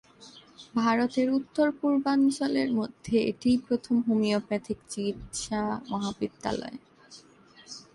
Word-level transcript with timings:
ভারতের 0.75 1.27
উত্তর-পূর্বাঞ্চলের 1.31 2.69
মধ্যে 2.73 3.15
এটিই 3.29 3.57
প্রথম 3.67 3.95
হোমিওপ্যাথিক 4.07 4.79
চিকিৎসা 4.89 5.61
মহাবিদ্যালয। 5.89 6.73